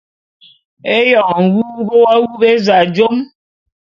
[0.95, 3.15] Éyoň nwuwup w’awup éza jom.